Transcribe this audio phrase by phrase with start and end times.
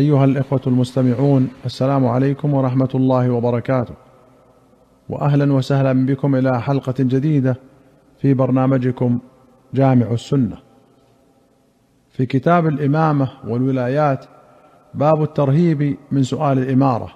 [0.00, 3.94] أيها الإخوة المستمعون السلام عليكم ورحمة الله وبركاته.
[5.08, 7.56] واهلا وسهلا بكم إلى حلقة جديدة
[8.18, 9.18] في برنامجكم
[9.74, 10.56] جامع السنة.
[12.10, 14.24] في كتاب الإمامة والولايات
[14.94, 17.08] باب الترهيب من سؤال الإمارة.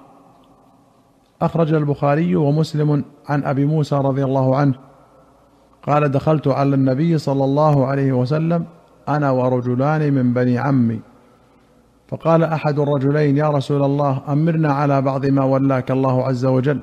[1.43, 4.75] أخرج البخاري ومسلم عن أبي موسى رضي الله عنه.
[5.83, 8.65] قال دخلت على النبي صلى الله عليه وسلم
[9.09, 11.01] أنا ورجلان من بني عمي.
[12.09, 16.81] فقال أحد الرجلين يا رسول الله أمرنا على بعض ما ولاك الله عز وجل.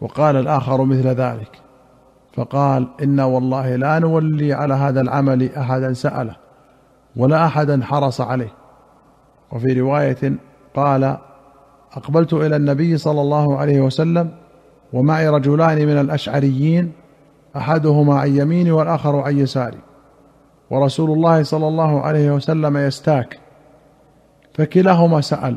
[0.00, 1.60] وقال الآخر مثل ذلك
[2.32, 6.36] فقال أنا والله لا نولي على هذا العمل أحدا سأله
[7.16, 8.52] ولا أحدا حرص عليه.
[9.52, 10.32] وفي رواية
[10.74, 11.16] قال
[11.92, 14.30] أقبلت إلى النبي صلى الله عليه وسلم
[14.92, 16.92] ومعي رجلان من الأشعريين
[17.56, 19.78] أحدهما عن يميني والآخر عن يساري.
[20.70, 23.41] ورسول الله صلى الله عليه وسلم يستاك
[24.54, 25.56] فكلاهما سأل.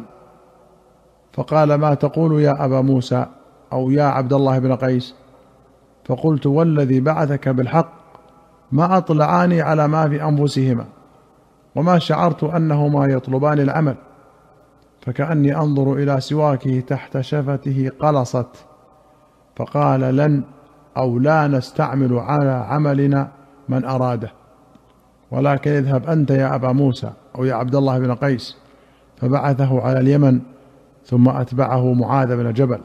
[1.33, 3.25] فقال ما تقول يا أبا موسى
[3.73, 5.15] أو يا عبد الله بن قيس؟
[6.05, 7.93] فقلت والذي بعثك بالحق
[8.71, 10.85] ما أطلعاني على ما في أنفسهما
[11.75, 13.95] وما شعرت أنهما يطلبان العمل.
[15.01, 18.65] فكأني أنظر إلى سواكه تحت شفته قلصت.
[19.55, 20.43] فقال لن
[20.97, 23.31] أو لا نستعمل على عملنا
[23.69, 24.31] من أراده.
[25.31, 28.64] ولكن اذهب أنت يا أبا موسى أو يا عبد الله بن قيس.
[29.17, 30.39] فبعثه على اليمن
[31.05, 32.79] ثم أتبعه معاذ بن جبل.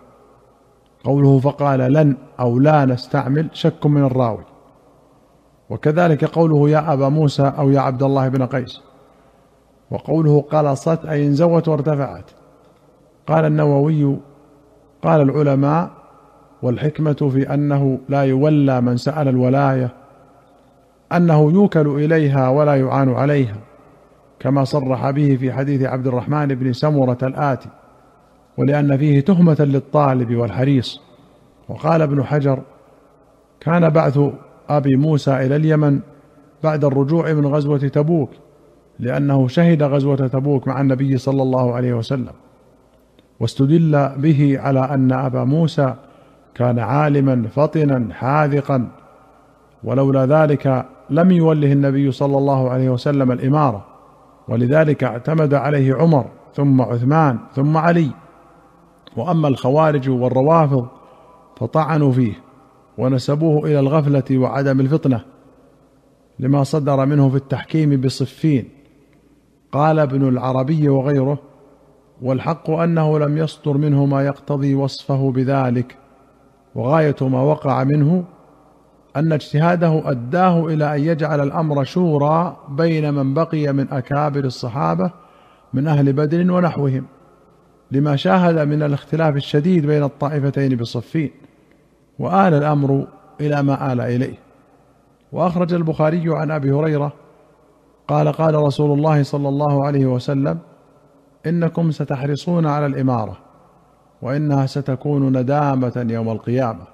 [1.05, 4.45] قوله فقال لن أو لا نستعمل شك من الراوي.
[5.70, 8.81] وكذلك قوله يا أبا موسى أو يا عبد الله بن قيس.
[9.91, 12.31] وقوله قلصت أي انزوت وارتفعت.
[13.27, 14.17] قال النووي
[15.03, 15.91] قال العلماء
[16.62, 19.91] والحكمة في أنه لا يولى من سأل الولاية
[21.12, 23.56] أنه يوكل إليها ولا يعان عليها.
[24.41, 27.69] كما صرح به في حديث عبد الرحمن بن سمرة الآتي
[28.56, 31.00] ولأن فيه تهمة للطالب والحريص.
[31.69, 32.58] وقال ابن حجر
[33.60, 34.20] كان بعث
[34.69, 36.00] أبي موسى إلى اليمن
[36.62, 38.31] بعد الرجوع من غزوة تبوك
[38.98, 42.32] لأنه شهد غزوة تبوك مع النبي صلى الله عليه وسلم
[43.41, 45.94] واستدل به على أن أبا موسى
[46.54, 48.88] كان عالما فطنا حاذقا
[49.84, 53.90] ولولا ذلك لم يوله النبي صلى الله عليه وسلم الإمارة.
[54.50, 58.11] ولذلك اعتمد عليه عمر ثم عثمان ثم علي.
[59.16, 60.88] وأما الخوارج والروافض
[61.56, 62.34] فطعنوا فيه
[62.99, 65.25] ونسبوه إلى الغفلة وعدم الفطنة
[66.39, 68.69] لما صدر منه في التحكيم بصفين.
[69.72, 71.39] قال ابن العربي وغيره
[72.22, 75.97] والحق أنه لم يصدر منه ما يقتضي وصفه بذلك
[76.75, 78.25] وغاية ما وقع منه
[79.16, 85.10] أن اجتهاده أداه إلى أن يجعل الأمر شورى بين من بقي من أكابر الصحابة
[85.72, 87.04] من أهل بدر ونحوهم
[87.91, 91.31] لما شاهد من الاختلاف الشديد بين الطائفتين بصفين
[92.19, 93.06] وآل الأمر
[93.41, 94.38] إلى ما آل إليه.
[95.32, 97.12] وأخرج البخاري عن أبي هريرة
[98.09, 100.59] قال قال رسول الله صلى الله عليه وسلم
[101.47, 103.38] إنكم ستحرصون على الإمارة
[104.22, 106.84] وإنها ستكون ندامة يوم القيامة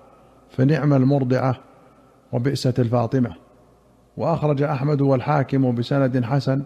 [0.51, 1.66] فنعم المرضعة
[2.37, 3.35] وبئست الفاطمة.
[4.17, 6.63] وأخرج أحمد والحاكم بسند حسن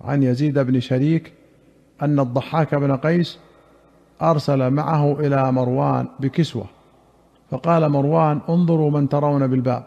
[0.00, 1.32] عن يزيد بن شريك
[2.02, 3.38] أن الضحاك بن قيس
[4.22, 6.64] أرسل معه إلى مروان بكسوة.
[7.50, 9.84] فقال مروان انظروا من ترون بالباب.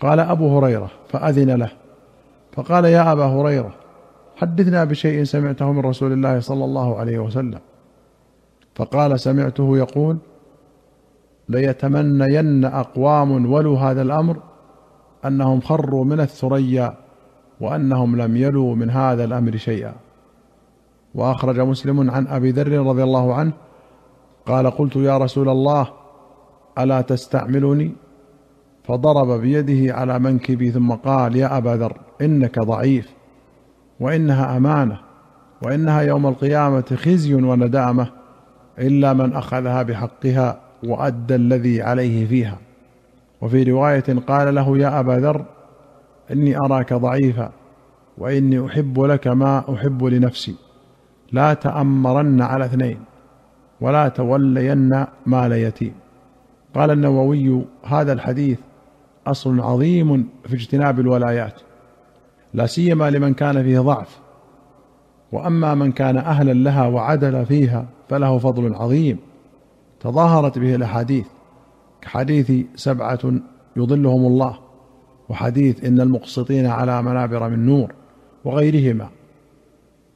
[0.00, 1.70] قال أبو هريرة فأذن له.
[2.52, 3.74] فقال يا أبا هريرة
[4.36, 7.58] حدثنا بشيء سمعته من رسول الله صلى الله عليه وسلم.
[8.74, 10.16] فقال سمعته يقول
[11.50, 14.36] ليتمنين أقوام ولوا هذا الأمر
[15.24, 16.94] أنهم خروا من الثريا
[17.60, 19.94] وأنهم لم يلوا من هذا الأمر شيئا.
[21.14, 23.52] وأخرج مسلم عن أبي ذر رضي الله عنه
[24.46, 25.88] قال قلت يا رسول الله
[26.78, 27.92] ألا تستعملني؟
[28.84, 33.14] فضرب بيده على منكبي ثم قال يا أبا ذر إنك ضعيف
[34.00, 35.00] وإنها أمانة
[35.62, 38.06] وإنها يوم القيامة خزي وندامة
[38.78, 40.69] إلا من أخذها بحقها.
[40.84, 42.58] وأدى الذي عليه فيها.
[43.40, 45.44] وفي رواية قال له يا أبا ذر
[46.32, 47.52] إني أراك ضعيفا
[48.18, 50.54] وإني أحب لك ما أحب لنفسي.
[51.32, 52.98] لا تأمرن على اثنين
[53.80, 55.92] ولا تولين مال يتيم.
[56.74, 58.58] قال النووي هذا الحديث
[59.26, 61.60] أصل عظيم في اجتناب الولايات
[62.54, 64.18] لا سيما لمن كان فيه ضعف.
[65.32, 69.18] وأما من كان أهلا لها وعدل فيها فله فضل عظيم.
[70.00, 71.26] تظاهرت به الأحاديث
[72.00, 73.18] كحديث سبعة
[73.76, 74.58] يظلهم الله
[75.28, 77.92] وحديث إن المقسطين على منابر من نور
[78.44, 79.08] وغيرهما.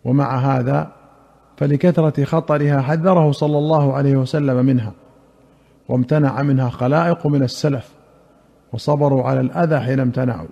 [0.05, 0.93] ومع هذا
[1.57, 4.93] فلكثرة خطرها حذره صلى الله عليه وسلم منها
[5.89, 7.93] وامتنع منها خلائق من السلف
[8.73, 10.49] وصبروا على الأذى حين امتنعوا.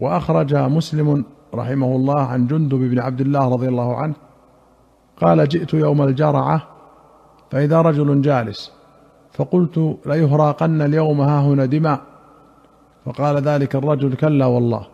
[0.00, 1.24] وأخرج مسلم
[1.54, 4.14] رحمه الله عن جندب بن عبد الله رضي الله عنه
[5.20, 6.77] قال جئت يوم الجرعة
[7.50, 8.72] فإذا رجل جالس
[9.32, 12.00] فقلت ليهراقن اليوم ها هنا دماء.
[13.04, 14.86] فقال ذلك الرجل كلا والله.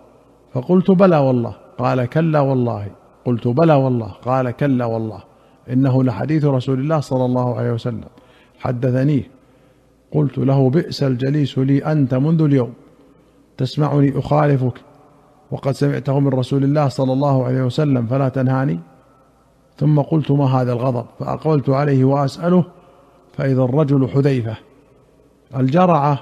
[0.53, 1.55] فقلت بلى والله.
[1.79, 2.87] قال كلا والله.
[3.25, 4.07] قلت بلى والله.
[4.07, 5.23] قال كلا والله.
[5.71, 8.05] إنه لحديث رسول الله صلى الله عليه وسلم.
[8.59, 9.23] حدثنيه
[10.13, 12.73] قلت له بئس الجليس لي أنت منذ اليوم.
[13.57, 14.81] تسمعني أخالفك.
[15.51, 18.81] وقد سمعته من رسول الله صلى الله عليه وسلم فلا تنهاني.
[19.77, 22.65] ثم قلت ما هذا الغضب؟ فأقبلت عليه وأسأله
[23.33, 24.57] فإذا الرجل حذيفة.
[25.57, 26.19] الجرعه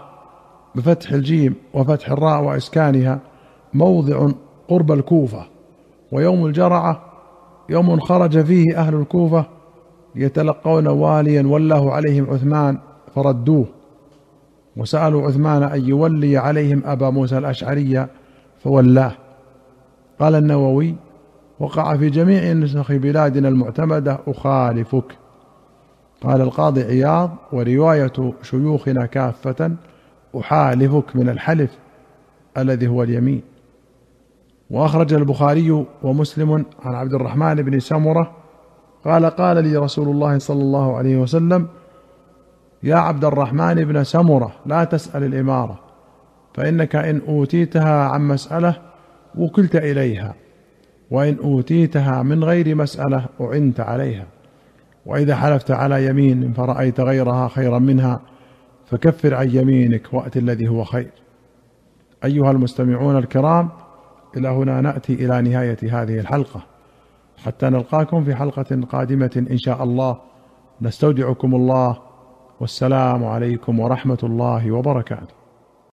[0.75, 3.21] بفتح الجيم وفتح الراء وإسكانها
[3.75, 4.29] موضع
[4.69, 5.47] قرب الكوفة؟
[6.13, 7.03] ويوم الجرعة
[7.69, 9.45] يوم خرج فيه أهل الكوفة
[10.15, 12.79] يتلقون واليا ولاه عليهم عثمان
[13.15, 13.67] فردوه.
[14.77, 18.07] وسألوا عثمان أن يولي عليهم أبا موسى الأشعري
[18.65, 19.13] فولاه.
[20.21, 20.95] قال النووي
[21.61, 25.17] وقع في جميع نسخ بلادنا المعتمدة أخالفك.
[26.23, 29.73] قال القاضي عياض ورواية شيوخنا كافة
[30.41, 31.79] أحالفك من الحلف
[32.59, 33.43] الذي هو اليمين.
[34.71, 38.33] وأخرج البخاري ومسلم عن عبد الرحمن بن سمرة
[39.05, 41.69] قال قال لي رسول الله صلى الله عليه وسلم
[42.83, 45.81] يا عبد الرحمن بن سمرة لا تسأل الإمارة
[46.55, 48.75] فإنك إن أوتيتها عن مسألة
[49.39, 50.35] وكلت إليها.
[51.13, 54.27] وإن أوتيتها من غير مسألة أعنت عليها.
[55.07, 58.21] وإذا حلفت على يمين فرأيت غيرها خيرا منها
[58.87, 61.11] فكفر عن يمينك وأت الذي هو خير.
[62.25, 63.69] أيها المستمعون الكرام
[64.37, 66.63] إلى هنا نأتي إلى نهاية هذه الحلقة.
[67.45, 70.19] حتى نلقاكم في حلقة قادمة إن شاء الله.
[70.83, 71.99] نستودعكم الله
[72.61, 75.42] والسلام عليكم ورحمة الله وبركاته.